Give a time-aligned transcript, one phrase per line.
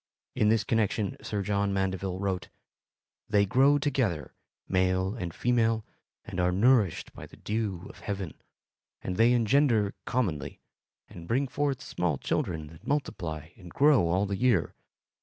[0.33, 2.49] In this connection Sir John Mandeville wrote:
[3.29, 4.33] They grow together,
[4.67, 5.85] male and female,
[6.25, 8.33] and are nourished by the dew of heaven;
[9.03, 10.59] and they engender commonly,
[11.07, 14.73] and bring forth small children that multiply and grow all the year.